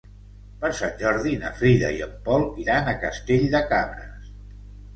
Per 0.61 0.69
Sant 0.79 0.95
Jordi 1.01 1.33
na 1.43 1.51
Frida 1.59 1.93
i 1.99 2.01
en 2.07 2.17
Pol 2.29 2.47
iran 2.65 2.89
a 2.95 2.99
Castell 3.07 3.47
de 3.55 3.65
Cabres. 3.77 4.35